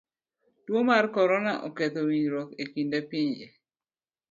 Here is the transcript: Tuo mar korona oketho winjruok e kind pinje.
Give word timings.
Tuo 0.65 0.79
mar 0.89 1.05
korona 1.15 1.51
oketho 1.67 2.01
winjruok 2.09 2.49
e 2.61 2.63
kind 2.73 2.93
pinje. 3.09 3.47